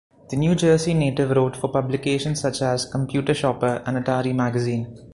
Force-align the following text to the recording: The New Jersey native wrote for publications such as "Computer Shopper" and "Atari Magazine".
The 0.31 0.35
New 0.35 0.55
Jersey 0.55 0.95
native 0.95 1.29
wrote 1.29 1.55
for 1.55 1.67
publications 1.67 2.41
such 2.41 2.63
as 2.63 2.85
"Computer 2.87 3.35
Shopper" 3.35 3.83
and 3.85 4.03
"Atari 4.03 4.33
Magazine". 4.33 4.97